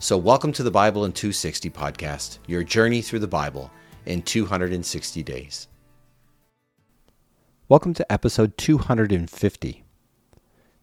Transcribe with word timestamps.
So, 0.00 0.18
welcome 0.18 0.52
to 0.54 0.62
the 0.64 0.72
Bible 0.72 1.04
in 1.04 1.12
260 1.12 1.70
podcast, 1.70 2.38
your 2.46 2.64
journey 2.64 3.00
through 3.00 3.20
the 3.20 3.28
Bible 3.28 3.70
in 4.06 4.22
260 4.22 5.22
days. 5.22 5.68
Welcome 7.68 7.94
to 7.94 8.12
episode 8.12 8.58
250. 8.58 9.84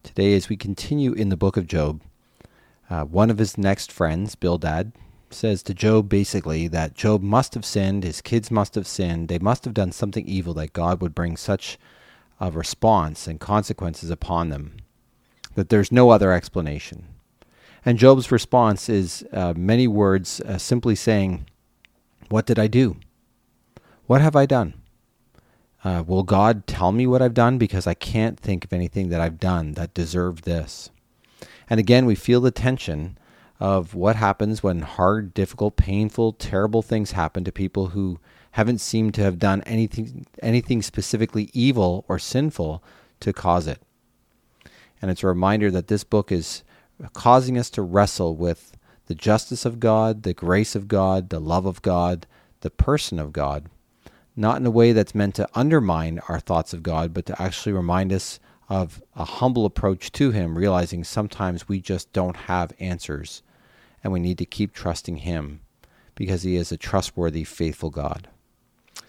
Today, 0.02 0.34
as 0.34 0.48
we 0.48 0.56
continue 0.56 1.12
in 1.12 1.28
the 1.28 1.36
book 1.36 1.56
of 1.56 1.68
Job, 1.68 2.02
uh, 2.90 3.04
one 3.04 3.30
of 3.30 3.38
his 3.38 3.56
next 3.58 3.92
friends, 3.92 4.34
Bildad, 4.34 4.92
says 5.30 5.62
to 5.64 5.74
Job 5.74 6.08
basically 6.08 6.66
that 6.68 6.94
Job 6.94 7.22
must 7.22 7.54
have 7.54 7.66
sinned, 7.66 8.02
his 8.04 8.22
kids 8.22 8.50
must 8.50 8.74
have 8.74 8.86
sinned, 8.86 9.28
they 9.28 9.38
must 9.38 9.64
have 9.66 9.74
done 9.74 9.92
something 9.92 10.26
evil 10.26 10.54
that 10.54 10.72
God 10.72 11.00
would 11.00 11.14
bring 11.14 11.36
such 11.36 11.78
a 12.40 12.50
response 12.50 13.28
and 13.28 13.38
consequences 13.38 14.10
upon 14.10 14.48
them, 14.48 14.78
that 15.54 15.68
there's 15.68 15.92
no 15.92 16.10
other 16.10 16.32
explanation. 16.32 17.11
And 17.84 17.98
Job's 17.98 18.30
response 18.30 18.88
is 18.88 19.24
uh, 19.32 19.54
many 19.56 19.88
words 19.88 20.40
uh, 20.40 20.58
simply 20.58 20.94
saying, 20.94 21.46
What 22.28 22.46
did 22.46 22.58
I 22.58 22.68
do? 22.68 22.96
What 24.06 24.20
have 24.20 24.36
I 24.36 24.46
done? 24.46 24.74
Uh, 25.84 26.04
will 26.06 26.22
God 26.22 26.66
tell 26.66 26.92
me 26.92 27.06
what 27.06 27.22
I've 27.22 27.34
done? 27.34 27.58
Because 27.58 27.86
I 27.86 27.94
can't 27.94 28.38
think 28.38 28.64
of 28.64 28.72
anything 28.72 29.08
that 29.08 29.20
I've 29.20 29.40
done 29.40 29.72
that 29.72 29.94
deserved 29.94 30.44
this. 30.44 30.90
And 31.68 31.80
again, 31.80 32.06
we 32.06 32.14
feel 32.14 32.40
the 32.40 32.52
tension 32.52 33.18
of 33.58 33.94
what 33.94 34.16
happens 34.16 34.62
when 34.62 34.82
hard, 34.82 35.34
difficult, 35.34 35.76
painful, 35.76 36.34
terrible 36.34 36.82
things 36.82 37.12
happen 37.12 37.44
to 37.44 37.52
people 37.52 37.88
who 37.88 38.18
haven't 38.52 38.78
seemed 38.78 39.14
to 39.14 39.22
have 39.22 39.38
done 39.38 39.62
anything 39.62 40.26
anything 40.42 40.82
specifically 40.82 41.50
evil 41.52 42.04
or 42.08 42.18
sinful 42.18 42.82
to 43.20 43.32
cause 43.32 43.66
it. 43.66 43.80
And 45.00 45.10
it's 45.10 45.22
a 45.22 45.28
reminder 45.28 45.70
that 45.70 45.88
this 45.88 46.04
book 46.04 46.30
is 46.30 46.62
causing 47.12 47.58
us 47.58 47.70
to 47.70 47.82
wrestle 47.82 48.36
with 48.36 48.76
the 49.06 49.14
justice 49.14 49.64
of 49.64 49.80
God, 49.80 50.22
the 50.22 50.34
grace 50.34 50.74
of 50.74 50.88
God, 50.88 51.30
the 51.30 51.40
love 51.40 51.66
of 51.66 51.82
God, 51.82 52.26
the 52.60 52.70
person 52.70 53.18
of 53.18 53.32
God, 53.32 53.68
not 54.36 54.56
in 54.58 54.66
a 54.66 54.70
way 54.70 54.92
that's 54.92 55.14
meant 55.14 55.34
to 55.34 55.48
undermine 55.54 56.20
our 56.28 56.40
thoughts 56.40 56.72
of 56.72 56.82
God, 56.82 57.12
but 57.12 57.26
to 57.26 57.42
actually 57.42 57.72
remind 57.72 58.12
us 58.12 58.40
of 58.68 59.02
a 59.16 59.24
humble 59.24 59.66
approach 59.66 60.12
to 60.12 60.30
Him, 60.30 60.56
realizing 60.56 61.04
sometimes 61.04 61.68
we 61.68 61.80
just 61.80 62.12
don't 62.12 62.36
have 62.36 62.72
answers 62.78 63.42
and 64.02 64.12
we 64.12 64.20
need 64.20 64.38
to 64.38 64.46
keep 64.46 64.72
trusting 64.72 65.18
Him 65.18 65.60
because 66.14 66.42
He 66.42 66.56
is 66.56 66.72
a 66.72 66.76
trustworthy, 66.76 67.44
faithful 67.44 67.90
God. 67.90 68.28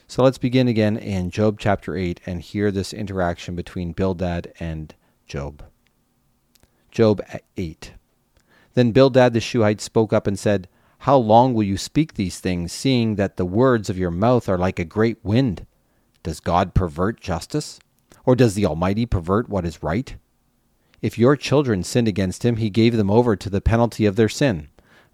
So 0.08 0.24
let's 0.24 0.38
begin 0.38 0.68
again 0.68 0.98
in 0.98 1.30
Job 1.30 1.58
chapter 1.60 1.96
8 1.96 2.20
and 2.26 2.42
hear 2.42 2.72
this 2.72 2.94
interaction 2.94 3.56
between 3.56 3.94
Bildad 3.94 4.54
and 4.60 4.94
Job. 5.28 5.64
Job 6.94 7.24
8. 7.58 7.94
Then 8.76 8.92
Bildad 8.92 9.34
the 9.34 9.40
Shuhite 9.40 9.82
spoke 9.82 10.14
up 10.14 10.28
and 10.28 10.38
said, 10.38 10.68
How 11.00 11.18
long 11.18 11.56
will 11.56 11.64
you 11.64 11.76
speak 11.76 12.14
these 12.14 12.40
things, 12.40 12.72
seeing 12.72 13.16
that 13.16 13.36
the 13.36 13.48
words 13.48 13.90
of 13.90 13.98
your 13.98 14.12
mouth 14.12 14.48
are 14.48 14.60
like 14.60 14.78
a 14.78 14.86
great 14.86 15.18
wind? 15.24 15.66
Does 16.22 16.40
God 16.40 16.76
pervert 16.76 17.20
justice? 17.20 17.80
Or 18.28 18.36
does 18.36 18.54
the 18.54 18.68
Almighty 18.68 19.08
pervert 19.08 19.50
what 19.50 19.66
is 19.66 19.82
right? 19.82 20.16
If 21.02 21.18
your 21.18 21.36
children 21.36 21.82
sinned 21.84 22.08
against 22.08 22.46
him, 22.46 22.58
he 22.58 22.70
gave 22.70 22.96
them 22.96 23.10
over 23.10 23.36
to 23.36 23.50
the 23.50 23.60
penalty 23.60 24.06
of 24.06 24.16
their 24.16 24.30
sin. 24.30 24.68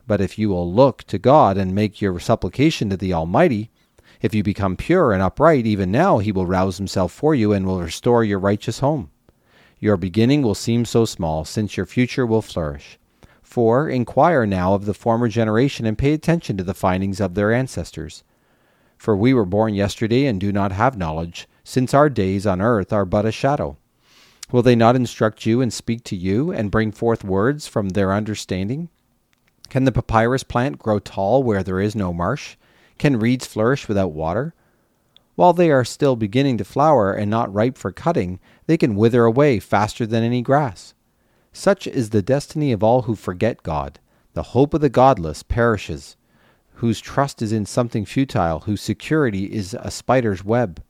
But 0.06 0.20
if 0.20 0.38
you 0.38 0.50
will 0.50 0.70
look 0.70 1.06
to 1.06 1.18
God 1.18 1.58
and 1.58 1.74
make 1.74 2.02
your 2.02 2.20
supplication 2.20 2.90
to 2.90 2.98
the 2.98 3.14
Almighty, 3.14 3.72
if 4.22 4.36
you 4.36 4.44
become 4.44 4.76
pure 4.76 5.14
and 5.14 5.24
upright, 5.24 5.66
even 5.66 5.92
now 5.92 6.18
he 6.18 6.34
will 6.34 6.46
rouse 6.46 6.76
himself 6.76 7.14
for 7.14 7.34
you 7.34 7.54
and 7.54 7.66
will 7.66 7.80
restore 7.80 8.26
your 8.26 8.40
righteous 8.40 8.80
home. 8.80 9.12
Your 9.80 9.96
beginning 9.98 10.42
will 10.42 10.56
seem 10.56 10.84
so 10.84 11.06
small, 11.06 11.46
since 11.46 11.78
your 11.78 11.86
future 11.86 12.26
will 12.26 12.42
flourish. 12.42 13.00
For 13.42 13.90
inquire 13.90 14.46
now 14.46 14.74
of 14.74 14.86
the 14.86 14.94
former 14.94 15.28
generation 15.28 15.86
and 15.86 15.98
pay 15.98 16.14
attention 16.14 16.58
to 16.58 16.64
the 16.64 16.74
findings 16.74 17.20
of 17.20 17.34
their 17.34 17.54
ancestors. 17.54 18.24
For 18.98 19.16
we 19.16 19.34
were 19.34 19.46
born 19.46 19.74
yesterday 19.74 20.26
and 20.26 20.40
do 20.40 20.52
not 20.52 20.74
have 20.74 20.98
knowledge, 20.98 21.48
since 21.64 21.94
our 21.94 22.10
days 22.10 22.46
on 22.46 22.62
earth 22.62 22.92
are 22.92 23.06
but 23.06 23.26
a 23.26 23.32
shadow. 23.32 23.78
Will 24.52 24.62
they 24.62 24.76
not 24.76 24.96
instruct 24.96 25.46
you 25.46 25.62
and 25.62 25.72
speak 25.72 26.04
to 26.06 26.16
you 26.16 26.52
and 26.52 26.72
bring 26.72 26.92
forth 26.92 27.24
words 27.24 27.68
from 27.68 27.90
their 27.90 28.12
understanding? 28.12 28.90
Can 29.70 29.86
the 29.86 29.92
papyrus 29.92 30.44
plant 30.44 30.80
grow 30.80 31.00
tall 31.00 31.44
where 31.44 31.64
there 31.64 31.80
is 31.80 31.96
no 31.96 32.12
marsh? 32.12 32.58
Can 32.98 33.20
reeds 33.20 33.46
flourish 33.46 33.88
without 33.88 34.12
water? 34.12 34.54
While 35.40 35.54
they 35.54 35.72
are 35.72 35.86
still 35.86 36.18
beginning 36.18 36.58
to 36.58 36.66
flower 36.66 37.14
and 37.14 37.32
not 37.32 37.54
ripe 37.54 37.78
for 37.78 37.94
cutting, 37.94 38.42
they 38.68 38.76
can 38.76 38.98
wither 38.98 39.24
away 39.24 39.62
faster 39.62 40.06
than 40.06 40.22
any 40.22 40.42
grass. 40.42 40.94
Such 41.54 41.88
is 41.88 42.10
the 42.10 42.22
destiny 42.22 42.74
of 42.74 42.84
all 42.84 43.04
who 43.04 43.16
forget 43.16 43.64
God. 43.64 44.00
The 44.34 44.52
hope 44.52 44.74
of 44.74 44.82
the 44.82 44.90
godless 44.90 45.42
perishes, 45.42 46.18
whose 46.74 47.00
trust 47.00 47.42
is 47.42 47.54
in 47.54 47.66
something 47.66 48.04
futile, 48.04 48.60
whose 48.66 48.82
security 48.82 49.46
is 49.46 49.74
a 49.80 49.92
spider's 49.92 50.44
web. 50.44 50.84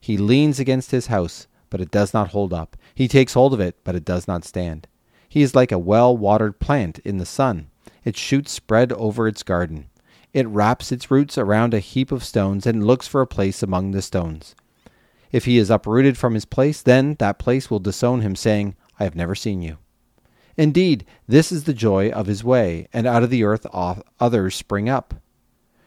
He 0.00 0.16
leans 0.16 0.58
against 0.58 0.90
his 0.90 1.08
house, 1.08 1.46
but 1.68 1.82
it 1.82 1.90
does 1.90 2.14
not 2.14 2.28
hold 2.28 2.54
up. 2.54 2.78
He 2.94 3.08
takes 3.08 3.34
hold 3.34 3.52
of 3.52 3.60
it, 3.60 3.76
but 3.84 3.94
it 3.94 4.06
does 4.06 4.26
not 4.26 4.46
stand. 4.46 4.88
He 5.28 5.42
is 5.42 5.54
like 5.54 5.70
a 5.70 5.78
well 5.78 6.16
watered 6.16 6.60
plant 6.60 6.98
in 7.00 7.18
the 7.18 7.26
sun, 7.26 7.68
its 8.06 8.18
shoots 8.18 8.52
spread 8.52 8.90
over 8.94 9.28
its 9.28 9.42
garden. 9.42 9.90
It 10.32 10.48
wraps 10.48 10.90
its 10.90 11.10
roots 11.10 11.36
around 11.36 11.74
a 11.74 11.78
heap 11.78 12.10
of 12.10 12.24
stones 12.24 12.66
and 12.66 12.86
looks 12.86 13.06
for 13.06 13.20
a 13.20 13.26
place 13.26 13.62
among 13.62 13.90
the 13.90 14.00
stones. 14.00 14.54
If 15.30 15.44
he 15.44 15.58
is 15.58 15.70
uprooted 15.70 16.16
from 16.16 16.34
his 16.34 16.44
place, 16.44 16.82
then 16.82 17.16
that 17.18 17.38
place 17.38 17.70
will 17.70 17.78
disown 17.78 18.20
him, 18.20 18.36
saying, 18.36 18.74
I 18.98 19.04
have 19.04 19.14
never 19.14 19.34
seen 19.34 19.62
you. 19.62 19.78
Indeed, 20.56 21.06
this 21.26 21.50
is 21.50 21.64
the 21.64 21.74
joy 21.74 22.10
of 22.10 22.26
his 22.26 22.44
way, 22.44 22.86
and 22.92 23.06
out 23.06 23.22
of 23.22 23.30
the 23.30 23.44
earth 23.44 23.66
others 24.20 24.54
spring 24.54 24.88
up. 24.88 25.14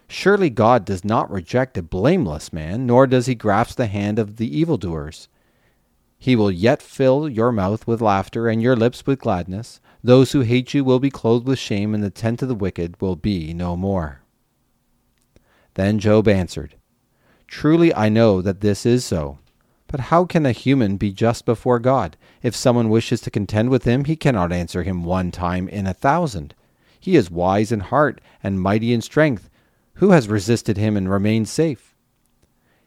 Surely 0.07 0.49
God 0.49 0.85
does 0.85 1.03
not 1.03 1.31
reject 1.31 1.77
a 1.77 1.83
blameless 1.83 2.53
man, 2.53 2.85
nor 2.85 3.07
does 3.07 3.25
he 3.25 3.35
grasp 3.35 3.77
the 3.77 3.87
hand 3.87 4.19
of 4.19 4.37
the 4.37 4.57
evildoers. 4.57 5.27
He 6.17 6.35
will 6.35 6.51
yet 6.51 6.81
fill 6.81 7.27
your 7.29 7.51
mouth 7.51 7.85
with 7.85 8.01
laughter 8.01 8.47
and 8.47 8.61
your 8.61 8.75
lips 8.75 9.05
with 9.05 9.19
gladness. 9.19 9.79
Those 10.03 10.31
who 10.31 10.41
hate 10.41 10.73
you 10.73 10.83
will 10.83 10.99
be 10.99 11.09
clothed 11.09 11.47
with 11.47 11.59
shame, 11.59 11.93
and 11.93 12.03
the 12.03 12.09
tent 12.09 12.41
of 12.41 12.47
the 12.47 12.55
wicked 12.55 12.99
will 13.01 13.15
be 13.15 13.53
no 13.53 13.75
more. 13.75 14.21
Then 15.75 15.99
Job 15.99 16.27
answered, 16.27 16.75
Truly 17.47 17.93
I 17.93 18.09
know 18.09 18.41
that 18.41 18.61
this 18.61 18.85
is 18.85 19.05
so. 19.05 19.39
But 19.87 19.99
how 20.11 20.25
can 20.25 20.45
a 20.45 20.51
human 20.51 20.97
be 20.97 21.11
just 21.11 21.45
before 21.45 21.79
God? 21.79 22.17
If 22.41 22.55
someone 22.55 22.89
wishes 22.89 23.21
to 23.21 23.31
contend 23.31 23.69
with 23.69 23.83
him, 23.83 24.05
he 24.05 24.15
cannot 24.15 24.51
answer 24.51 24.83
him 24.83 25.03
one 25.03 25.31
time 25.31 25.69
in 25.69 25.85
a 25.85 25.93
thousand. 25.93 26.55
He 26.99 27.15
is 27.15 27.29
wise 27.29 27.71
in 27.71 27.81
heart 27.81 28.19
and 28.41 28.59
mighty 28.59 28.91
in 28.93 29.01
strength. 29.01 29.49
Who 29.95 30.09
has 30.09 30.27
resisted 30.27 30.77
him 30.77 30.97
and 30.97 31.09
remained 31.09 31.47
safe? 31.47 31.95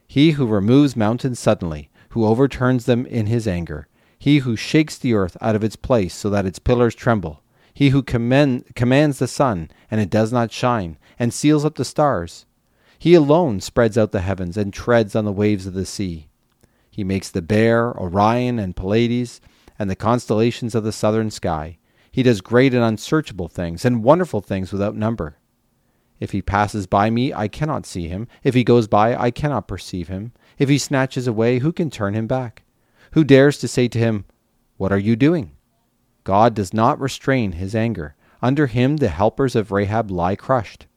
He 0.06 0.32
who 0.32 0.46
removes 0.46 0.96
mountains 0.96 1.38
suddenly, 1.38 1.90
who 2.10 2.26
overturns 2.26 2.86
them 2.86 3.06
in 3.06 3.26
his 3.26 3.46
anger, 3.46 3.86
he 4.18 4.38
who 4.38 4.56
shakes 4.56 4.98
the 4.98 5.14
earth 5.14 5.36
out 5.40 5.54
of 5.54 5.62
its 5.62 5.76
place 5.76 6.14
so 6.14 6.28
that 6.30 6.46
its 6.46 6.58
pillars 6.58 6.94
tremble, 6.94 7.42
he 7.72 7.90
who 7.90 8.02
commend, 8.02 8.74
commands 8.74 9.18
the 9.18 9.28
sun, 9.28 9.70
and 9.90 10.00
it 10.00 10.10
does 10.10 10.32
not 10.32 10.50
shine, 10.50 10.96
and 11.18 11.32
seals 11.32 11.64
up 11.64 11.76
the 11.76 11.84
stars, 11.84 12.46
he 12.98 13.14
alone 13.14 13.60
spreads 13.60 13.96
out 13.96 14.12
the 14.12 14.20
heavens 14.20 14.56
and 14.56 14.72
treads 14.72 15.14
on 15.14 15.24
the 15.24 15.32
waves 15.32 15.66
of 15.66 15.74
the 15.74 15.86
sea. 15.86 16.28
He 16.90 17.04
makes 17.04 17.30
the 17.30 17.42
Bear, 17.42 17.96
Orion, 17.96 18.58
and 18.58 18.74
Pleiades, 18.74 19.40
and 19.78 19.88
the 19.88 19.94
constellations 19.94 20.74
of 20.74 20.82
the 20.82 20.92
southern 20.92 21.30
sky. 21.30 21.78
He 22.10 22.24
does 22.24 22.40
great 22.40 22.74
and 22.74 22.82
unsearchable 22.82 23.46
things, 23.46 23.84
and 23.84 24.02
wonderful 24.02 24.40
things 24.40 24.72
without 24.72 24.96
number. 24.96 25.36
If 26.18 26.32
he 26.32 26.42
passes 26.42 26.88
by 26.88 27.10
me, 27.10 27.32
I 27.32 27.46
cannot 27.46 27.86
see 27.86 28.08
him. 28.08 28.26
If 28.42 28.54
he 28.54 28.64
goes 28.64 28.88
by, 28.88 29.14
I 29.14 29.30
cannot 29.30 29.68
perceive 29.68 30.08
him. 30.08 30.32
If 30.58 30.68
he 30.68 30.78
snatches 30.78 31.28
away, 31.28 31.60
who 31.60 31.72
can 31.72 31.90
turn 31.90 32.14
him 32.14 32.26
back? 32.26 32.64
Who 33.12 33.22
dares 33.22 33.58
to 33.58 33.68
say 33.68 33.86
to 33.86 33.98
him, 33.98 34.24
What 34.76 34.90
are 34.90 34.98
you 34.98 35.14
doing? 35.14 35.52
God 36.24 36.54
does 36.54 36.74
not 36.74 37.00
restrain 37.00 37.52
his 37.52 37.76
anger. 37.76 38.16
Under 38.42 38.66
him 38.66 38.96
the 38.96 39.08
helpers 39.08 39.54
of 39.54 39.70
Rahab 39.70 40.10
lie 40.10 40.34
crushed. 40.34 40.87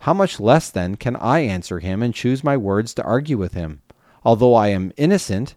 How 0.00 0.14
much 0.14 0.38
less 0.38 0.70
then 0.70 0.96
can 0.96 1.16
I 1.16 1.40
answer 1.40 1.80
him 1.80 2.02
and 2.02 2.14
choose 2.14 2.44
my 2.44 2.56
words 2.56 2.94
to 2.94 3.04
argue 3.04 3.38
with 3.38 3.54
him? 3.54 3.82
Although 4.24 4.54
I 4.54 4.68
am 4.68 4.92
innocent, 4.96 5.54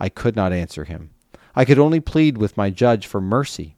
I 0.00 0.08
could 0.08 0.36
not 0.36 0.52
answer 0.52 0.84
him. 0.84 1.10
I 1.54 1.64
could 1.64 1.78
only 1.78 2.00
plead 2.00 2.38
with 2.38 2.56
my 2.56 2.70
judge 2.70 3.06
for 3.06 3.20
mercy. 3.20 3.76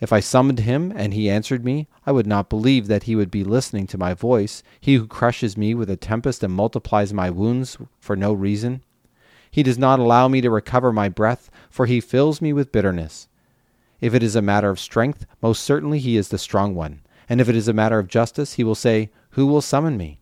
If 0.00 0.12
I 0.12 0.20
summoned 0.20 0.58
him 0.58 0.92
and 0.96 1.14
he 1.14 1.30
answered 1.30 1.64
me, 1.64 1.86
I 2.04 2.12
would 2.12 2.26
not 2.26 2.50
believe 2.50 2.88
that 2.88 3.04
he 3.04 3.14
would 3.14 3.30
be 3.30 3.44
listening 3.44 3.86
to 3.86 3.98
my 3.98 4.14
voice, 4.14 4.62
he 4.80 4.96
who 4.96 5.06
crushes 5.06 5.56
me 5.56 5.74
with 5.74 5.88
a 5.88 5.96
tempest 5.96 6.42
and 6.42 6.52
multiplies 6.52 7.12
my 7.12 7.30
wounds 7.30 7.78
for 8.00 8.16
no 8.16 8.32
reason. 8.32 8.82
He 9.50 9.62
does 9.62 9.78
not 9.78 10.00
allow 10.00 10.26
me 10.28 10.40
to 10.40 10.50
recover 10.50 10.92
my 10.92 11.08
breath, 11.08 11.50
for 11.70 11.86
he 11.86 12.00
fills 12.00 12.42
me 12.42 12.52
with 12.52 12.72
bitterness. 12.72 13.28
If 14.00 14.12
it 14.14 14.22
is 14.22 14.34
a 14.34 14.42
matter 14.42 14.70
of 14.70 14.80
strength, 14.80 15.24
most 15.40 15.62
certainly 15.62 16.00
he 16.00 16.16
is 16.16 16.30
the 16.30 16.38
strong 16.38 16.74
one. 16.74 17.02
And 17.28 17.40
if 17.40 17.48
it 17.48 17.54
is 17.54 17.68
a 17.68 17.72
matter 17.72 18.00
of 18.00 18.08
justice, 18.08 18.54
he 18.54 18.64
will 18.64 18.74
say, 18.74 19.10
Who 19.32 19.46
will 19.46 19.62
summon 19.62 19.96
me? 19.96 20.20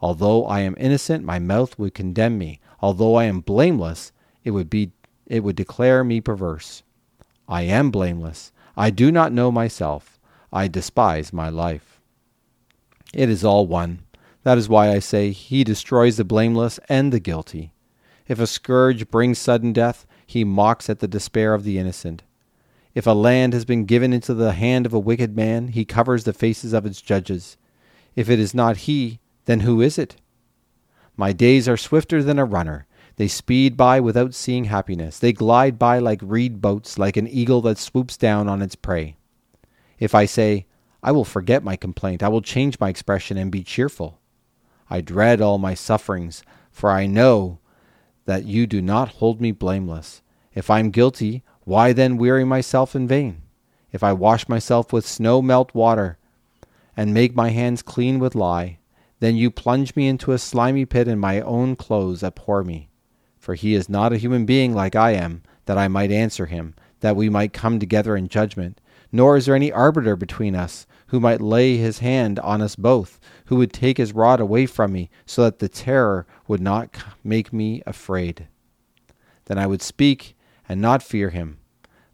Although 0.00 0.46
I 0.46 0.60
am 0.60 0.76
innocent, 0.78 1.24
my 1.24 1.38
mouth 1.38 1.78
would 1.78 1.94
condemn 1.94 2.38
me. 2.38 2.60
Although 2.80 3.14
I 3.14 3.24
am 3.24 3.40
blameless, 3.40 4.12
it 4.44 4.50
would 4.50 4.70
be 4.70 4.92
it 5.26 5.42
would 5.42 5.56
declare 5.56 6.04
me 6.04 6.20
perverse. 6.20 6.82
I 7.48 7.62
am 7.62 7.90
blameless. 7.90 8.52
I 8.76 8.90
do 8.90 9.10
not 9.10 9.32
know 9.32 9.50
myself. 9.50 10.18
I 10.52 10.68
despise 10.68 11.32
my 11.32 11.48
life. 11.48 12.00
It 13.12 13.28
is 13.28 13.44
all 13.44 13.66
one. 13.66 14.00
That 14.42 14.58
is 14.58 14.68
why 14.68 14.90
I 14.90 15.00
say 15.00 15.32
he 15.32 15.64
destroys 15.64 16.16
the 16.16 16.24
blameless 16.24 16.78
and 16.88 17.12
the 17.12 17.20
guilty. 17.20 17.72
If 18.28 18.38
a 18.38 18.46
scourge 18.46 19.10
brings 19.10 19.38
sudden 19.38 19.72
death, 19.72 20.06
he 20.26 20.44
mocks 20.44 20.88
at 20.88 21.00
the 21.00 21.08
despair 21.08 21.54
of 21.54 21.64
the 21.64 21.78
innocent. 21.78 22.22
If 22.94 23.06
a 23.06 23.10
land 23.10 23.52
has 23.52 23.64
been 23.64 23.84
given 23.84 24.12
into 24.12 24.34
the 24.34 24.52
hand 24.52 24.86
of 24.86 24.94
a 24.94 24.98
wicked 24.98 25.36
man, 25.36 25.68
he 25.68 25.84
covers 25.84 26.24
the 26.24 26.32
faces 26.32 26.72
of 26.72 26.86
its 26.86 27.02
judges. 27.02 27.56
If 28.16 28.30
it 28.30 28.40
is 28.40 28.54
not 28.54 28.78
he, 28.78 29.20
then 29.44 29.60
who 29.60 29.80
is 29.80 29.98
it? 29.98 30.16
My 31.16 31.32
days 31.32 31.68
are 31.68 31.76
swifter 31.76 32.22
than 32.22 32.38
a 32.38 32.44
runner. 32.44 32.86
They 33.16 33.28
speed 33.28 33.76
by 33.76 34.00
without 34.00 34.34
seeing 34.34 34.64
happiness. 34.64 35.18
They 35.18 35.32
glide 35.32 35.78
by 35.78 35.98
like 35.98 36.20
reed 36.22 36.60
boats, 36.60 36.98
like 36.98 37.16
an 37.16 37.28
eagle 37.28 37.60
that 37.62 37.78
swoops 37.78 38.16
down 38.16 38.48
on 38.48 38.60
its 38.60 38.74
prey. 38.74 39.16
If 39.98 40.14
I 40.14 40.24
say, 40.26 40.66
I 41.02 41.12
will 41.12 41.24
forget 41.24 41.62
my 41.62 41.76
complaint, 41.76 42.22
I 42.22 42.28
will 42.28 42.42
change 42.42 42.80
my 42.80 42.88
expression 42.88 43.36
and 43.36 43.52
be 43.52 43.62
cheerful. 43.62 44.18
I 44.90 45.00
dread 45.00 45.40
all 45.40 45.58
my 45.58 45.74
sufferings, 45.74 46.42
for 46.70 46.90
I 46.90 47.06
know 47.06 47.58
that 48.24 48.44
you 48.44 48.66
do 48.66 48.82
not 48.82 49.08
hold 49.08 49.40
me 49.40 49.52
blameless. 49.52 50.22
If 50.54 50.70
I 50.70 50.80
am 50.80 50.90
guilty, 50.90 51.42
why 51.64 51.92
then 51.92 52.16
weary 52.16 52.44
myself 52.44 52.94
in 52.94 53.06
vain? 53.06 53.42
If 53.92 54.02
I 54.02 54.12
wash 54.12 54.48
myself 54.48 54.92
with 54.92 55.06
snow 55.06 55.40
melt 55.40 55.74
water, 55.74 56.18
and 56.96 57.12
make 57.12 57.34
my 57.34 57.50
hands 57.50 57.82
clean 57.82 58.18
with 58.18 58.34
lye, 58.34 58.78
then 59.20 59.36
you 59.36 59.50
plunge 59.50 59.96
me 59.96 60.08
into 60.08 60.32
a 60.32 60.38
slimy 60.38 60.84
pit, 60.84 61.08
and 61.08 61.20
my 61.20 61.40
own 61.40 61.76
clothes 61.76 62.22
abhor 62.22 62.62
me 62.64 62.88
for 63.46 63.54
he 63.54 63.76
is 63.76 63.88
not 63.88 64.12
a 64.12 64.16
human 64.16 64.44
being 64.44 64.74
like 64.74 64.96
I 64.96 65.12
am, 65.12 65.40
that 65.66 65.78
I 65.78 65.86
might 65.86 66.10
answer 66.10 66.46
him, 66.46 66.74
that 66.98 67.14
we 67.14 67.28
might 67.28 67.52
come 67.52 67.78
together 67.78 68.16
in 68.16 68.26
judgment. 68.26 68.80
Nor 69.12 69.36
is 69.36 69.46
there 69.46 69.54
any 69.54 69.70
arbiter 69.70 70.16
between 70.16 70.56
us, 70.56 70.84
who 71.06 71.20
might 71.20 71.40
lay 71.40 71.76
his 71.76 72.00
hand 72.00 72.40
on 72.40 72.60
us 72.60 72.74
both, 72.74 73.20
who 73.44 73.54
would 73.54 73.72
take 73.72 73.98
his 73.98 74.12
rod 74.12 74.40
away 74.40 74.66
from 74.66 74.92
me, 74.92 75.10
so 75.26 75.44
that 75.44 75.60
the 75.60 75.68
terror 75.68 76.26
would 76.48 76.60
not 76.60 76.96
make 77.22 77.52
me 77.52 77.84
afraid. 77.86 78.48
Then 79.44 79.58
I 79.58 79.68
would 79.68 79.80
speak 79.80 80.36
and 80.68 80.80
not 80.80 81.00
fear 81.00 81.30
him, 81.30 81.58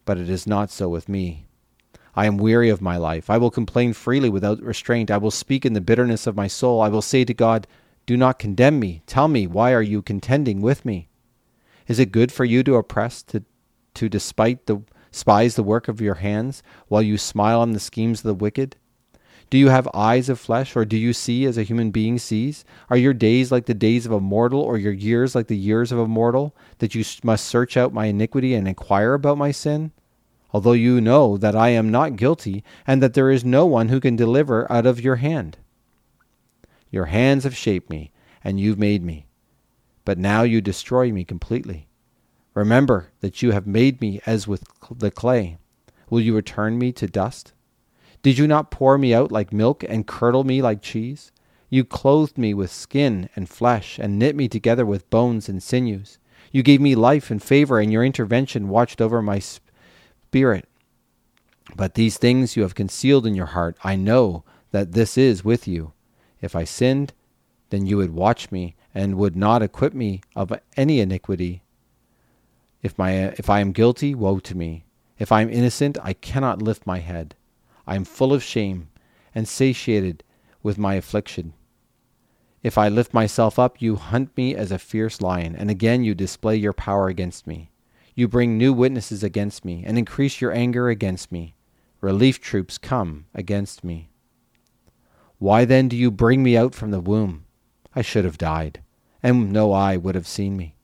but 0.05 0.19
it 0.19 0.29
is 0.29 0.46
not 0.46 0.70
so 0.70 0.90
with 0.90 1.08
me. 1.08 1.46
I 2.14 2.26
am 2.26 2.37
weary 2.37 2.69
of 2.69 2.82
my 2.82 2.97
life. 2.97 3.31
I 3.31 3.38
will 3.38 3.50
complain 3.50 3.94
freely 3.94 4.29
without 4.29 4.61
restraint. 4.61 5.11
I 5.11 5.17
will 5.17 5.31
speak 5.31 5.64
in 5.64 5.73
the 5.73 5.81
bitterness 5.81 6.26
of 6.26 6.37
my 6.37 6.47
soul. 6.47 6.82
I 6.82 6.88
will 6.88 7.03
say 7.03 7.25
to 7.25 7.32
God, 7.32 7.67
Do 8.05 8.17
not 8.17 8.38
condemn 8.38 8.79
me. 8.79 9.03
Tell 9.06 9.29
me, 9.29 9.47
why 9.47 9.73
are 9.73 9.82
you 9.82 10.03
contending 10.03 10.61
with 10.61 10.85
me? 10.85 11.09
Is 11.88 11.99
it 11.99 12.12
good 12.12 12.31
for 12.31 12.44
you 12.44 12.62
to 12.64 12.76
oppress, 12.76 13.23
to, 13.25 13.43
to 13.94 14.09
despite 14.09 14.67
the, 14.67 14.82
despise 15.11 15.56
the 15.56 15.62
work 15.62 15.88
of 15.88 16.00
your 16.00 16.17
hands, 16.17 16.62
while 16.88 17.03
you 17.03 17.17
smile 17.17 17.61
on 17.61 17.73
the 17.73 17.81
schemes 17.81 18.20
of 18.20 18.25
the 18.25 18.35
wicked? 18.35 18.76
Do 19.49 19.58
you 19.58 19.69
have 19.69 19.88
eyes 19.93 20.29
of 20.29 20.41
flesh, 20.41 20.76
or 20.76 20.85
do 20.85 20.97
you 20.97 21.12
see 21.12 21.44
as 21.44 21.58
a 21.58 21.62
human 21.62 21.91
being 21.91 22.19
sees? 22.19 22.65
Are 22.88 22.97
your 22.97 23.12
days 23.12 23.53
like 23.53 23.67
the 23.67 23.75
days 23.75 24.06
of 24.06 24.12
a 24.12 24.20
mortal, 24.20 24.61
or 24.61 24.79
your 24.79 24.93
years 24.93 25.35
like 25.35 25.47
the 25.47 25.56
years 25.56 25.93
of 25.93 25.99
a 25.99 26.08
mortal, 26.08 26.55
that 26.79 26.94
you 26.94 27.05
must 27.23 27.47
search 27.47 27.76
out 27.76 27.93
my 27.93 28.06
iniquity 28.06 28.55
and 28.55 28.67
inquire 28.67 29.15
about 29.15 29.38
my 29.38 29.50
sin? 29.50 29.93
Although 30.53 30.73
you 30.73 31.01
know 31.01 31.37
that 31.37 31.57
I 31.57 31.71
am 31.71 31.91
not 31.91 32.17
guilty, 32.17 32.63
and 32.87 33.03
that 33.03 33.15
there 33.15 33.31
is 33.31 33.45
no 33.45 33.67
one 33.67 33.89
who 33.89 34.01
can 34.01 34.17
deliver 34.17 34.71
out 34.71 34.87
of 34.87 35.01
your 35.01 35.17
hand. 35.17 35.59
Your 36.91 37.07
hands 37.07 37.45
have 37.45 37.57
shaped 37.57 37.89
me, 37.89 38.13
and 38.45 38.61
you've 38.61 38.79
made 38.79 39.03
me 39.03 39.27
but 40.05 40.19
now 40.19 40.43
you 40.43 40.61
destroy 40.61 41.13
me 41.13 41.25
completely. 41.25 41.89
Remember 42.55 43.13
that 43.21 43.43
you 43.43 43.53
have 43.53 43.67
made 43.67 44.01
me 44.01 44.21
as 44.27 44.49
with 44.49 44.65
the 44.91 45.11
clay. 45.11 45.59
Will 46.11 46.21
you 46.21 46.35
return 46.35 46.79
me 46.79 46.93
to 46.93 47.07
dust? 47.07 47.53
Did 48.23 48.39
you 48.39 48.47
not 48.47 48.71
pour 48.71 48.99
me 48.99 49.15
out 49.15 49.33
like 49.33 49.53
milk 49.53 49.85
and 49.89 50.07
curdle 50.07 50.45
me 50.45 50.61
like 50.61 50.83
cheese? 50.83 51.33
You 51.71 51.85
clothed 51.85 52.37
me 52.37 52.53
with 52.53 52.71
skin 52.71 53.31
and 53.35 53.49
flesh 53.49 53.99
and 53.99 54.19
knit 54.19 54.37
me 54.37 54.49
together 54.49 54.85
with 54.85 55.09
bones 55.09 55.49
and 55.49 55.63
sinews. 55.63 56.19
You 56.51 56.63
gave 56.63 56.81
me 56.81 56.95
life 56.95 57.31
and 57.31 57.43
favor, 57.43 57.81
and 57.81 57.91
your 57.91 58.05
intervention 58.05 58.69
watched 58.69 59.01
over 59.01 59.23
my 59.23 59.39
spirit. 59.39 59.72
But 61.76 61.94
these 61.94 62.19
things 62.19 62.56
you 62.56 62.62
have 62.62 62.75
concealed 62.75 63.26
in 63.26 63.34
your 63.34 63.46
heart. 63.46 63.76
I 63.84 63.96
know 63.96 64.44
that 64.73 64.93
this 64.93 65.17
is 65.17 65.44
with 65.44 65.69
you. 65.69 65.93
If 66.40 66.56
I 66.56 66.64
sinned, 66.64 67.12
then 67.70 67.87
you 67.87 67.96
would 67.99 68.12
watch 68.12 68.50
me 68.50 68.75
and 68.94 69.17
would 69.17 69.37
not 69.37 69.62
acquit 69.62 69.94
me 69.94 70.20
of 70.34 70.52
any 70.76 71.00
iniquity. 71.00 71.62
If, 72.82 72.99
my, 72.99 73.12
if 73.12 73.49
I 73.49 73.61
am 73.61 73.73
guilty, 73.73 74.14
woe 74.14 74.38
to 74.40 74.56
me. 74.56 74.84
If 75.19 75.31
I 75.31 75.43
am 75.43 75.50
innocent, 75.50 75.99
I 76.02 76.14
cannot 76.14 76.62
lift 76.62 76.87
my 76.87 76.99
head. 76.99 77.37
I 77.87 77.94
am 77.94 78.05
full 78.05 78.32
of 78.32 78.43
shame 78.43 78.88
and 79.34 79.46
satiated 79.49 80.25
with 80.62 80.79
my 80.79 80.94
affliction. 80.94 81.55
If 82.62 82.79
I 82.79 82.88
lift 82.88 83.12
myself 83.12 83.58
up, 83.58 83.82
you 83.82 83.96
hunt 83.96 84.37
me 84.37 84.55
as 84.55 84.70
a 84.70 84.79
fierce 84.79 85.20
lion, 85.20 85.56
and 85.56 85.70
again 85.70 86.05
you 86.05 86.14
display 86.14 86.56
your 86.56 86.73
power 86.73 87.08
against 87.08 87.46
me. 87.46 87.72
You 88.14 88.29
bring 88.29 88.59
new 88.59 88.73
witnesses 88.73 89.25
against 89.25 89.64
me, 89.64 89.85
and 89.87 89.97
increase 89.97 90.41
your 90.41 90.53
anger 90.53 90.88
against 90.88 91.32
me. 91.32 91.55
Relief 92.00 92.41
troops 92.41 92.79
come 92.79 93.26
against 93.35 93.82
me. 93.82 94.11
Why 95.38 95.64
then 95.64 95.88
do 95.88 95.97
you 95.97 96.11
bring 96.11 96.43
me 96.43 96.56
out 96.56 96.75
from 96.75 96.91
the 96.91 97.00
womb? 97.00 97.47
I 97.94 98.03
should 98.03 98.25
have 98.25 98.38
died, 98.38 98.82
and 99.23 99.53
no 99.53 99.73
eye 99.73 99.97
would 99.97 100.14
have 100.14 100.26
seen 100.26 100.56
me. 100.56 100.76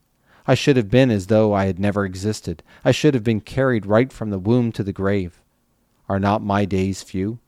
I 0.46 0.54
should 0.54 0.76
have 0.76 0.90
been 0.90 1.10
as 1.10 1.26
though 1.26 1.52
I 1.52 1.66
had 1.66 1.78
never 1.78 2.04
existed. 2.04 2.62
I 2.84 2.90
should 2.90 3.12
have 3.12 3.24
been 3.24 3.40
carried 3.40 3.84
right 3.84 4.12
from 4.12 4.30
the 4.30 4.38
womb 4.38 4.72
to 4.72 4.82
the 4.82 4.92
grave. 4.92 5.42
Are 6.08 6.18
not 6.18 6.42
my 6.42 6.64
days 6.64 7.02
few? 7.02 7.38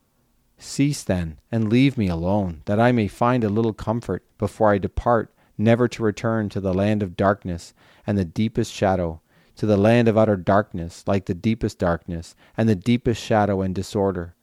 Cease 0.59 1.02
then, 1.02 1.38
and 1.50 1.71
leave 1.71 1.97
me 1.97 2.09
alone, 2.09 2.61
that 2.66 2.78
I 2.78 2.93
may 2.93 3.09
find 3.09 3.43
a 3.43 3.49
little 3.49 3.73
comfort 3.73 4.23
before 4.37 4.73
I 4.73 4.78
depart, 4.78 5.33
never 5.57 5.88
to 5.88 6.02
return 6.02 6.50
to 6.50 6.61
the 6.61 6.75
land 6.75 7.02
of 7.02 7.16
darkness 7.16 7.73
and 8.07 8.19
the 8.19 8.25
deepest 8.26 8.71
shadow, 8.73 9.23
to 9.61 9.67
the 9.67 9.76
land 9.76 10.09
of 10.09 10.17
utter 10.17 10.38
darkness, 10.38 11.05
like 11.07 11.26
the 11.26 11.35
deepest 11.35 11.79
darkness, 11.79 12.35
and 12.57 12.67
the 12.67 12.75
deepest 12.75 13.23
shadow 13.23 13.61
and 13.61 13.75
disorder, 13.75 14.35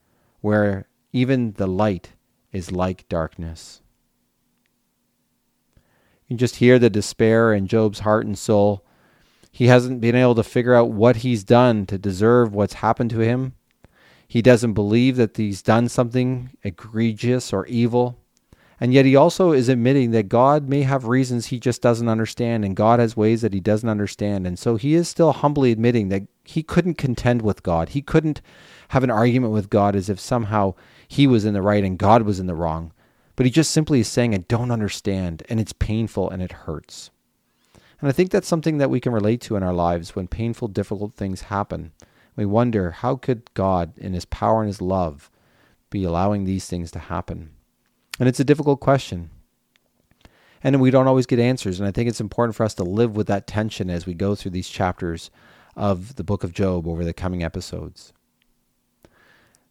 where 0.42 0.88
even 1.12 1.54
the 1.54 1.66
light 1.66 2.14
is 2.52 2.72
like 2.72 3.10
darkness. 3.10 3.82
You 6.28 6.38
just 6.38 6.58
hear 6.58 6.78
the 6.78 6.92
despair 6.92 7.52
in 7.52 7.66
Job's 7.66 8.02
heart 8.02 8.28
and 8.28 8.38
soul. 8.38 8.86
He 9.52 9.66
hasn't 9.66 10.02
been 10.02 10.14
able 10.14 10.36
to 10.36 10.44
figure 10.44 10.76
out 10.76 10.92
what 10.92 11.16
he's 11.16 11.44
done 11.44 11.88
to 11.88 11.98
deserve 11.98 12.54
what's 12.54 12.76
happened 12.76 13.10
to 13.10 13.22
him. 13.22 13.56
He 14.28 14.44
doesn't 14.44 14.74
believe 14.74 15.16
that 15.16 15.36
he's 15.36 15.64
done 15.64 15.90
something 15.90 16.52
egregious 16.62 17.52
or 17.52 17.66
evil. 17.66 18.20
And 18.80 18.94
yet 18.94 19.06
he 19.06 19.16
also 19.16 19.54
is 19.54 19.70
admitting 19.70 20.12
that 20.12 20.30
God 20.30 20.70
may 20.70 20.84
have 20.84 21.06
reasons 21.06 21.48
he 21.48 21.60
just 21.60 21.82
doesn't 21.82 22.10
understand, 22.10 22.64
and 22.64 22.76
God 22.76 23.00
has 23.00 23.18
ways 23.18 23.42
that 23.42 23.54
he 23.54 23.60
doesn't 23.60 23.90
understand. 23.90 24.46
And 24.46 24.60
so 24.60 24.76
he 24.76 24.94
is 24.94 25.10
still 25.10 25.32
humbly 25.32 25.72
admitting 25.72 26.10
that 26.10 26.24
he 26.44 26.62
couldn't 26.62 26.96
contend 26.96 27.42
with 27.42 27.64
God. 27.64 27.90
He 27.90 28.02
couldn't 28.02 28.42
have 28.90 29.04
an 29.04 29.10
argument 29.10 29.54
with 29.54 29.70
God 29.70 29.96
as 29.96 30.10
if 30.10 30.20
somehow 30.20 30.76
he 31.08 31.26
was 31.26 31.44
in 31.44 31.54
the 31.54 31.62
right 31.62 31.84
and 31.84 31.98
God 31.98 32.22
was 32.22 32.40
in 32.40 32.46
the 32.46 32.56
wrong 32.56 32.92
but 33.38 33.46
he 33.46 33.52
just 33.52 33.72
simply 33.72 34.02
is 34.02 34.08
saying, 34.08 34.34
I 34.34 34.40
don't 34.40 34.72
understand, 34.72 35.44
and 35.48 35.60
it's 35.60 35.72
painful 35.72 36.30
and 36.30 36.42
it 36.42 36.52
hurts. 36.52 37.12
And 38.02 38.10
I 38.10 38.12
think 38.12 38.32
that's 38.32 38.48
something 38.48 38.80
that 38.80 38.90
we 38.90 39.00
can 39.00 39.14
relate 39.14 39.42
to 39.42 39.56
in 39.56 39.64
our 39.64 39.74
lives 39.74 40.16
when 40.16 40.28
painful, 40.28 40.68
difficult 40.68 41.14
things 41.14 41.42
happen. 41.44 41.94
We 42.36 42.46
wonder, 42.46 42.92
how 42.92 43.16
could 43.16 43.54
God, 43.54 43.96
in 43.98 44.14
his 44.14 44.26
power 44.26 44.62
and 44.62 44.68
his 44.68 44.82
love, 44.82 45.30
be 45.92 46.04
allowing 46.04 46.46
these 46.46 46.66
things 46.66 46.90
to 46.92 47.00
happen? 47.00 47.52
And 48.20 48.28
it's 48.28 48.40
a 48.40 48.46
difficult 48.46 48.80
question. 48.80 49.30
And 50.64 50.82
we 50.82 50.92
don't 50.92 51.08
always 51.08 51.26
get 51.26 51.40
answers. 51.40 51.80
And 51.80 51.88
I 51.88 51.92
think 51.92 52.10
it's 52.10 52.22
important 52.22 52.56
for 52.56 52.64
us 52.64 52.74
to 52.76 52.84
live 52.84 53.16
with 53.16 53.28
that 53.28 53.48
tension 53.48 53.90
as 53.90 54.06
we 54.06 54.14
go 54.14 54.36
through 54.36 54.52
these 54.52 54.70
chapters 54.70 55.30
of 55.76 56.16
the 56.16 56.24
book 56.24 56.44
of 56.44 56.54
Job 56.54 56.88
over 56.88 57.06
the 57.06 57.14
coming 57.14 57.44
episodes. 57.44 58.12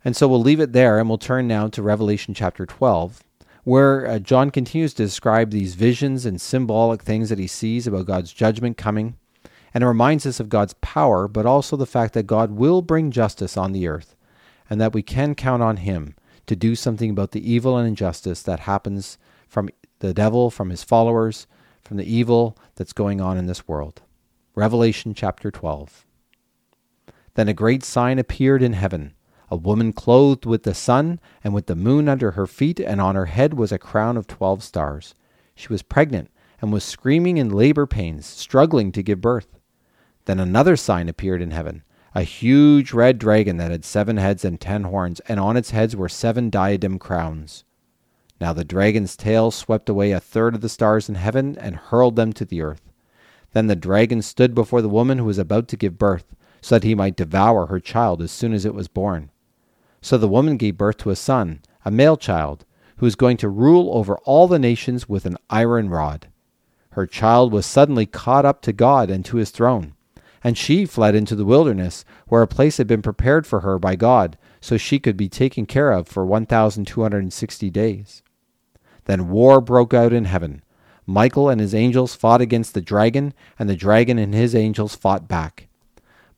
And 0.04 0.16
so 0.16 0.28
we'll 0.28 0.40
leave 0.40 0.60
it 0.60 0.72
there 0.72 0.98
and 0.98 1.08
we'll 1.08 1.18
turn 1.18 1.48
now 1.48 1.66
to 1.68 1.82
Revelation 1.82 2.34
chapter 2.34 2.64
12 2.64 3.22
where 3.64 4.06
uh, 4.06 4.18
John 4.20 4.52
continues 4.52 4.94
to 4.94 5.02
describe 5.02 5.50
these 5.50 5.74
visions 5.74 6.24
and 6.24 6.40
symbolic 6.40 7.02
things 7.02 7.30
that 7.30 7.38
he 7.40 7.48
sees 7.48 7.88
about 7.88 8.06
God's 8.06 8.32
judgment 8.32 8.76
coming. 8.76 9.16
And 9.74 9.82
it 9.82 9.88
reminds 9.88 10.24
us 10.24 10.38
of 10.38 10.48
God's 10.48 10.74
power, 10.74 11.26
but 11.26 11.46
also 11.46 11.76
the 11.76 11.84
fact 11.84 12.14
that 12.14 12.28
God 12.28 12.52
will 12.52 12.80
bring 12.80 13.10
justice 13.10 13.56
on 13.56 13.72
the 13.72 13.88
earth. 13.88 14.14
and 14.68 14.80
that 14.80 14.92
we 14.92 15.02
can 15.02 15.34
count 15.34 15.62
on 15.62 15.78
Him 15.78 16.14
to 16.46 16.56
do 16.56 16.74
something 16.74 17.10
about 17.10 17.32
the 17.32 17.52
evil 17.52 17.76
and 17.76 17.88
injustice 17.88 18.42
that 18.42 18.60
happens 18.60 19.18
from 19.48 19.68
the 19.98 20.14
devil, 20.14 20.50
from 20.50 20.70
his 20.70 20.84
followers, 20.84 21.46
from 21.82 21.96
the 21.96 22.12
evil 22.12 22.56
that's 22.74 22.92
going 22.92 23.20
on 23.20 23.36
in 23.36 23.46
this 23.46 23.66
world. 23.68 24.02
Revelation 24.54 25.14
chapter 25.14 25.50
12. 25.50 26.04
Then 27.34 27.48
a 27.48 27.54
great 27.54 27.84
sign 27.84 28.18
appeared 28.18 28.62
in 28.62 28.72
heaven 28.72 29.14
a 29.48 29.56
woman 29.56 29.92
clothed 29.92 30.44
with 30.44 30.64
the 30.64 30.74
sun 30.74 31.20
and 31.44 31.54
with 31.54 31.66
the 31.66 31.76
moon 31.76 32.08
under 32.08 32.32
her 32.32 32.46
feet, 32.46 32.80
and 32.80 33.00
on 33.00 33.14
her 33.14 33.26
head 33.26 33.54
was 33.54 33.70
a 33.70 33.78
crown 33.78 34.16
of 34.16 34.26
twelve 34.26 34.62
stars. 34.62 35.14
She 35.54 35.68
was 35.68 35.82
pregnant 35.82 36.30
and 36.60 36.72
was 36.72 36.84
screaming 36.84 37.36
in 37.36 37.50
labor 37.50 37.86
pains, 37.86 38.26
struggling 38.26 38.90
to 38.92 39.02
give 39.02 39.20
birth. 39.20 39.58
Then 40.24 40.40
another 40.40 40.76
sign 40.76 41.08
appeared 41.08 41.40
in 41.40 41.52
heaven 41.52 41.84
a 42.16 42.22
huge 42.22 42.94
red 42.94 43.18
dragon 43.18 43.58
that 43.58 43.70
had 43.70 43.84
seven 43.84 44.16
heads 44.16 44.42
and 44.42 44.58
ten 44.58 44.84
horns, 44.84 45.20
and 45.28 45.38
on 45.38 45.54
its 45.54 45.72
heads 45.72 45.94
were 45.94 46.08
seven 46.08 46.48
diadem 46.48 46.98
crowns. 46.98 47.62
Now 48.40 48.54
the 48.54 48.64
dragon's 48.64 49.18
tail 49.18 49.50
swept 49.50 49.90
away 49.90 50.12
a 50.12 50.18
third 50.18 50.54
of 50.54 50.62
the 50.62 50.70
stars 50.70 51.10
in 51.10 51.16
heaven 51.16 51.58
and 51.58 51.76
hurled 51.76 52.16
them 52.16 52.32
to 52.32 52.46
the 52.46 52.62
earth. 52.62 52.90
Then 53.52 53.66
the 53.66 53.76
dragon 53.76 54.22
stood 54.22 54.54
before 54.54 54.80
the 54.80 54.88
woman 54.88 55.18
who 55.18 55.26
was 55.26 55.36
about 55.36 55.68
to 55.68 55.76
give 55.76 55.98
birth, 55.98 56.34
so 56.62 56.76
that 56.76 56.84
he 56.84 56.94
might 56.94 57.16
devour 57.16 57.66
her 57.66 57.80
child 57.80 58.22
as 58.22 58.32
soon 58.32 58.54
as 58.54 58.64
it 58.64 58.74
was 58.74 58.88
born. 58.88 59.30
So 60.00 60.16
the 60.16 60.26
woman 60.26 60.56
gave 60.56 60.78
birth 60.78 60.96
to 60.98 61.10
a 61.10 61.16
son, 61.16 61.60
a 61.84 61.90
male 61.90 62.16
child, 62.16 62.64
who 62.96 63.04
is 63.04 63.14
going 63.14 63.36
to 63.36 63.50
rule 63.50 63.90
over 63.92 64.16
all 64.24 64.48
the 64.48 64.58
nations 64.58 65.06
with 65.06 65.26
an 65.26 65.36
iron 65.50 65.90
rod. 65.90 66.28
Her 66.92 67.06
child 67.06 67.52
was 67.52 67.66
suddenly 67.66 68.06
caught 68.06 68.46
up 68.46 68.62
to 68.62 68.72
God 68.72 69.10
and 69.10 69.22
to 69.26 69.36
his 69.36 69.50
throne. 69.50 69.92
And 70.42 70.56
she 70.56 70.86
fled 70.86 71.14
into 71.14 71.34
the 71.34 71.44
wilderness, 71.44 72.04
where 72.28 72.42
a 72.42 72.46
place 72.46 72.76
had 72.76 72.86
been 72.86 73.02
prepared 73.02 73.46
for 73.46 73.60
her 73.60 73.78
by 73.78 73.96
God, 73.96 74.36
so 74.60 74.76
she 74.76 74.98
could 74.98 75.16
be 75.16 75.28
taken 75.28 75.66
care 75.66 75.90
of 75.92 76.08
for 76.08 76.24
1,260 76.24 77.70
days. 77.70 78.22
Then 79.04 79.28
war 79.28 79.60
broke 79.60 79.94
out 79.94 80.12
in 80.12 80.24
heaven. 80.24 80.62
Michael 81.06 81.48
and 81.48 81.60
his 81.60 81.74
angels 81.74 82.14
fought 82.14 82.40
against 82.40 82.74
the 82.74 82.80
dragon, 82.80 83.32
and 83.58 83.68
the 83.68 83.76
dragon 83.76 84.18
and 84.18 84.34
his 84.34 84.54
angels 84.54 84.94
fought 84.94 85.28
back. 85.28 85.68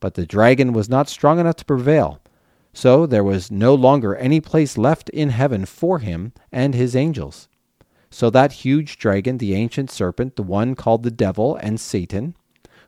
But 0.00 0.14
the 0.14 0.26
dragon 0.26 0.72
was 0.72 0.88
not 0.88 1.08
strong 1.08 1.38
enough 1.38 1.56
to 1.56 1.64
prevail 1.64 2.20
so 2.78 3.06
there 3.06 3.24
was 3.24 3.50
no 3.50 3.74
longer 3.74 4.14
any 4.14 4.40
place 4.40 4.78
left 4.78 5.08
in 5.10 5.30
heaven 5.30 5.66
for 5.66 5.98
him 5.98 6.32
and 6.52 6.76
his 6.76 6.94
angels. 6.94 7.48
So 8.08 8.30
that 8.30 8.52
huge 8.52 8.98
dragon, 8.98 9.38
the 9.38 9.54
ancient 9.54 9.90
serpent, 9.90 10.36
the 10.36 10.44
one 10.44 10.76
called 10.76 11.02
the 11.02 11.10
devil 11.10 11.56
and 11.56 11.80
Satan, 11.80 12.36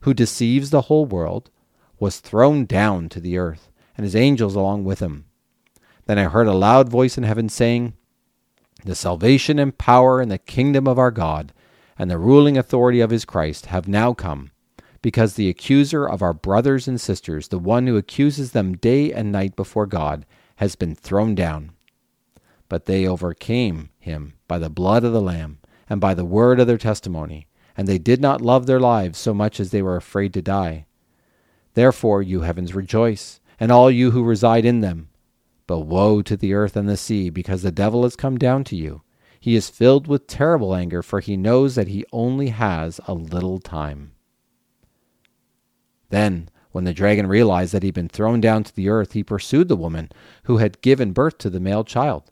who 0.00 0.14
deceives 0.14 0.70
the 0.70 0.82
whole 0.82 1.06
world, 1.06 1.50
was 1.98 2.20
thrown 2.20 2.64
down 2.64 3.08
to 3.10 3.20
the 3.20 3.36
earth, 3.36 3.70
and 3.96 4.04
his 4.04 4.16
angels 4.16 4.54
along 4.54 4.84
with 4.84 5.00
him. 5.00 5.26
Then 6.06 6.18
I 6.18 6.24
heard 6.24 6.46
a 6.46 6.52
loud 6.52 6.88
voice 6.88 7.18
in 7.18 7.24
heaven 7.24 7.48
saying, 7.48 7.94
The 8.84 8.94
salvation 8.94 9.58
and 9.58 9.76
power 9.76 10.20
and 10.20 10.30
the 10.30 10.38
kingdom 10.38 10.88
of 10.88 10.98
our 10.98 11.10
God, 11.10 11.52
and 11.98 12.10
the 12.10 12.18
ruling 12.18 12.56
authority 12.56 13.00
of 13.00 13.10
his 13.10 13.24
Christ 13.24 13.66
have 13.66 13.86
now 13.86 14.14
come 14.14 14.50
because 15.02 15.34
the 15.34 15.48
accuser 15.48 16.06
of 16.06 16.22
our 16.22 16.34
brothers 16.34 16.86
and 16.86 17.00
sisters, 17.00 17.48
the 17.48 17.58
one 17.58 17.86
who 17.86 17.96
accuses 17.96 18.52
them 18.52 18.76
day 18.76 19.12
and 19.12 19.32
night 19.32 19.56
before 19.56 19.86
God, 19.86 20.26
has 20.56 20.76
been 20.76 20.94
thrown 20.94 21.34
down. 21.34 21.72
But 22.68 22.84
they 22.84 23.06
overcame 23.06 23.90
him 23.98 24.34
by 24.46 24.58
the 24.58 24.68
blood 24.68 25.04
of 25.04 25.12
the 25.12 25.22
Lamb 25.22 25.58
and 25.88 26.00
by 26.00 26.14
the 26.14 26.24
word 26.24 26.60
of 26.60 26.66
their 26.66 26.78
testimony, 26.78 27.46
and 27.80 27.88
they 27.88 27.96
did 27.96 28.20
not 28.20 28.42
love 28.42 28.66
their 28.66 28.78
lives 28.78 29.18
so 29.18 29.32
much 29.32 29.58
as 29.58 29.70
they 29.70 29.80
were 29.80 29.96
afraid 29.96 30.34
to 30.34 30.42
die. 30.42 30.84
Therefore, 31.72 32.20
you 32.20 32.42
heavens, 32.42 32.74
rejoice, 32.74 33.40
and 33.58 33.72
all 33.72 33.90
you 33.90 34.10
who 34.10 34.22
reside 34.22 34.66
in 34.66 34.80
them. 34.80 35.08
But 35.66 35.86
woe 35.86 36.20
to 36.20 36.36
the 36.36 36.52
earth 36.52 36.76
and 36.76 36.86
the 36.86 36.98
sea, 36.98 37.30
because 37.30 37.62
the 37.62 37.72
devil 37.72 38.02
has 38.02 38.16
come 38.16 38.36
down 38.36 38.64
to 38.64 38.76
you. 38.76 39.00
He 39.40 39.56
is 39.56 39.70
filled 39.70 40.08
with 40.08 40.26
terrible 40.26 40.74
anger, 40.74 41.02
for 41.02 41.20
he 41.20 41.38
knows 41.38 41.74
that 41.74 41.88
he 41.88 42.04
only 42.12 42.48
has 42.48 43.00
a 43.08 43.14
little 43.14 43.58
time. 43.58 44.12
Then, 46.10 46.50
when 46.72 46.84
the 46.84 46.92
dragon 46.92 47.28
realized 47.28 47.72
that 47.72 47.82
he 47.82 47.86
had 47.86 47.94
been 47.94 48.10
thrown 48.10 48.42
down 48.42 48.62
to 48.64 48.76
the 48.76 48.90
earth, 48.90 49.12
he 49.12 49.24
pursued 49.24 49.68
the 49.68 49.74
woman 49.74 50.10
who 50.42 50.58
had 50.58 50.82
given 50.82 51.12
birth 51.12 51.38
to 51.38 51.48
the 51.48 51.60
male 51.60 51.84
child. 51.84 52.30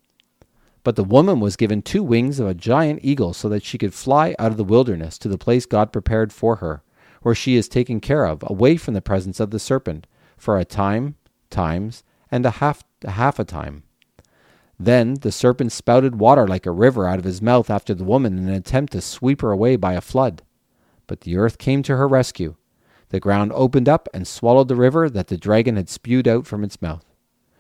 But 0.88 0.96
the 0.96 1.04
woman 1.04 1.38
was 1.38 1.56
given 1.56 1.82
two 1.82 2.02
wings 2.02 2.40
of 2.40 2.46
a 2.46 2.54
giant 2.54 3.00
eagle 3.02 3.34
so 3.34 3.50
that 3.50 3.62
she 3.62 3.76
could 3.76 3.92
fly 3.92 4.34
out 4.38 4.52
of 4.52 4.56
the 4.56 4.64
wilderness 4.64 5.18
to 5.18 5.28
the 5.28 5.36
place 5.36 5.66
God 5.66 5.92
prepared 5.92 6.32
for 6.32 6.56
her, 6.56 6.82
where 7.20 7.34
she 7.34 7.56
is 7.56 7.68
taken 7.68 8.00
care 8.00 8.24
of, 8.24 8.42
away 8.46 8.78
from 8.78 8.94
the 8.94 9.02
presence 9.02 9.38
of 9.38 9.50
the 9.50 9.58
serpent, 9.58 10.06
for 10.38 10.56
a 10.58 10.64
time, 10.64 11.16
times, 11.50 12.04
and 12.30 12.46
a 12.46 12.52
half 12.52 12.84
a 13.04 13.10
half 13.10 13.38
a 13.38 13.44
time. 13.44 13.82
Then 14.80 15.16
the 15.20 15.30
serpent 15.30 15.72
spouted 15.72 16.18
water 16.18 16.48
like 16.48 16.64
a 16.64 16.70
river 16.70 17.06
out 17.06 17.18
of 17.18 17.26
his 17.26 17.42
mouth 17.42 17.68
after 17.68 17.92
the 17.92 18.02
woman 18.02 18.38
in 18.38 18.48
an 18.48 18.54
attempt 18.54 18.94
to 18.94 19.02
sweep 19.02 19.42
her 19.42 19.52
away 19.52 19.76
by 19.76 19.92
a 19.92 20.00
flood. 20.00 20.40
But 21.06 21.20
the 21.20 21.36
earth 21.36 21.58
came 21.58 21.82
to 21.82 21.98
her 21.98 22.08
rescue 22.08 22.56
the 23.10 23.20
ground 23.20 23.52
opened 23.54 23.90
up 23.90 24.08
and 24.14 24.26
swallowed 24.26 24.68
the 24.68 24.74
river 24.74 25.10
that 25.10 25.26
the 25.26 25.36
dragon 25.36 25.76
had 25.76 25.90
spewed 25.90 26.26
out 26.26 26.46
from 26.46 26.64
its 26.64 26.80
mouth. 26.80 27.04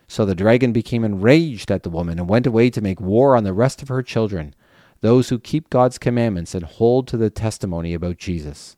So 0.08 0.24
the 0.24 0.34
dragon 0.34 0.72
became 0.72 1.04
enraged 1.04 1.70
at 1.70 1.82
the 1.82 1.90
woman 1.90 2.18
and 2.18 2.28
went 2.28 2.46
away 2.46 2.70
to 2.70 2.80
make 2.80 3.00
war 3.00 3.36
on 3.36 3.44
the 3.44 3.52
rest 3.52 3.82
of 3.82 3.88
her 3.88 4.02
children, 4.02 4.54
those 5.02 5.28
who 5.28 5.38
keep 5.38 5.68
God's 5.68 5.98
commandments 5.98 6.54
and 6.54 6.64
hold 6.64 7.06
to 7.08 7.18
the 7.18 7.30
testimony 7.30 7.92
about 7.92 8.16
Jesus. 8.16 8.76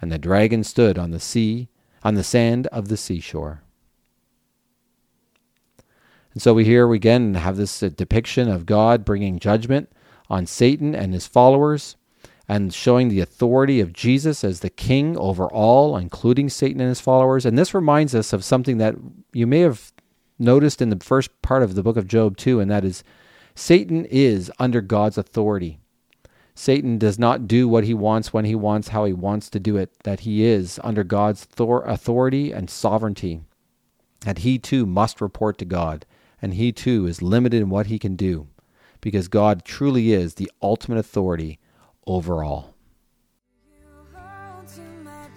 And 0.00 0.12
the 0.12 0.18
dragon 0.18 0.62
stood 0.62 0.98
on 0.98 1.10
the 1.10 1.18
sea, 1.18 1.68
on 2.04 2.14
the 2.14 2.22
sand 2.22 2.66
of 2.66 2.88
the 2.88 2.98
seashore. 2.98 3.62
And 6.34 6.42
so 6.42 6.52
we 6.52 6.66
here 6.66 6.92
again 6.92 7.32
have 7.34 7.56
this 7.56 7.82
uh, 7.82 7.88
depiction 7.88 8.50
of 8.50 8.66
God 8.66 9.06
bringing 9.06 9.38
judgment 9.38 9.90
on 10.28 10.44
Satan 10.44 10.94
and 10.94 11.14
his 11.14 11.26
followers 11.26 11.96
and 12.46 12.74
showing 12.74 13.08
the 13.08 13.20
authority 13.20 13.80
of 13.80 13.94
Jesus 13.94 14.44
as 14.44 14.60
the 14.60 14.68
king 14.68 15.16
over 15.16 15.46
all, 15.46 15.96
including 15.96 16.50
Satan 16.50 16.80
and 16.82 16.90
his 16.90 17.00
followers. 17.00 17.46
And 17.46 17.58
this 17.58 17.72
reminds 17.72 18.14
us 18.14 18.34
of 18.34 18.44
something 18.44 18.76
that 18.76 18.96
you 19.32 19.46
may 19.46 19.60
have 19.60 19.92
noticed 20.38 20.82
in 20.82 20.90
the 20.90 21.04
first 21.04 21.42
part 21.42 21.62
of 21.62 21.74
the 21.74 21.82
book 21.82 21.96
of 21.96 22.08
Job, 22.08 22.36
too, 22.36 22.60
and 22.60 22.70
that 22.70 22.84
is 22.84 23.02
Satan 23.54 24.04
is 24.06 24.50
under 24.58 24.80
God's 24.80 25.16
authority. 25.16 25.78
Satan 26.54 26.98
does 26.98 27.18
not 27.18 27.46
do 27.46 27.68
what 27.68 27.84
he 27.84 27.94
wants 27.94 28.32
when 28.32 28.46
he 28.46 28.54
wants, 28.54 28.88
how 28.88 29.04
he 29.04 29.12
wants 29.12 29.50
to 29.50 29.60
do 29.60 29.76
it, 29.76 29.92
that 30.04 30.20
he 30.20 30.44
is 30.44 30.80
under 30.82 31.04
God's 31.04 31.46
authority 31.58 32.50
and 32.52 32.70
sovereignty. 32.70 33.42
That 34.20 34.38
he 34.38 34.58
too 34.58 34.86
must 34.86 35.20
report 35.20 35.58
to 35.58 35.64
God, 35.64 36.06
and 36.40 36.54
he 36.54 36.72
too 36.72 37.06
is 37.06 37.20
limited 37.20 37.60
in 37.60 37.68
what 37.68 37.86
he 37.86 37.98
can 37.98 38.16
do, 38.16 38.48
because 39.00 39.28
God 39.28 39.64
truly 39.64 40.12
is 40.12 40.34
the 40.34 40.50
ultimate 40.62 40.98
authority 40.98 41.58
over 42.06 42.42
all. 42.42 42.74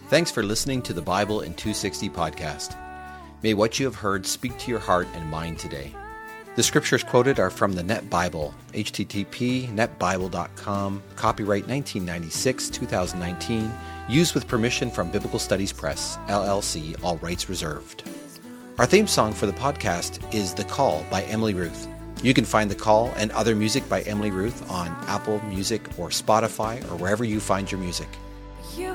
Thanks 0.07 0.31
for 0.31 0.41
listening 0.41 0.81
to 0.83 0.93
the 0.93 1.01
Bible 1.01 1.41
in 1.41 1.53
260 1.53 2.09
podcast. 2.09 2.88
May 3.41 3.53
what 3.53 3.79
you 3.79 3.85
have 3.85 3.95
heard 3.95 4.25
speak 4.25 4.57
to 4.59 4.71
your 4.71 4.79
heart 4.79 5.07
and 5.13 5.29
mind 5.29 5.59
today. 5.59 5.95
The 6.55 6.63
scriptures 6.63 7.03
quoted 7.03 7.39
are 7.39 7.49
from 7.49 7.73
the 7.73 7.83
Net 7.83 8.09
Bible, 8.09 8.53
http 8.73 9.69
netbible.com, 9.69 11.03
copyright 11.15 11.67
1996 11.67 12.69
2019, 12.69 13.71
used 14.09 14.35
with 14.35 14.47
permission 14.47 14.91
from 14.91 15.09
Biblical 15.09 15.39
Studies 15.39 15.71
Press, 15.71 16.17
LLC, 16.27 17.01
all 17.01 17.17
rights 17.17 17.47
reserved. 17.47 18.03
Our 18.77 18.85
theme 18.85 19.07
song 19.07 19.31
for 19.33 19.45
the 19.45 19.53
podcast 19.53 20.33
is 20.33 20.53
The 20.53 20.65
Call 20.65 21.05
by 21.09 21.23
Emily 21.23 21.53
Ruth. 21.53 21.87
You 22.23 22.33
can 22.33 22.43
find 22.43 22.69
The 22.69 22.75
Call 22.75 23.13
and 23.15 23.31
other 23.31 23.55
music 23.55 23.87
by 23.87 24.01
Emily 24.01 24.31
Ruth 24.31 24.69
on 24.69 24.87
Apple 25.07 25.41
Music 25.45 25.81
or 25.97 26.09
Spotify 26.09 26.83
or 26.91 26.97
wherever 26.97 27.23
you 27.23 27.39
find 27.39 27.71
your 27.71 27.79
music. 27.79 28.09
You 28.75 28.93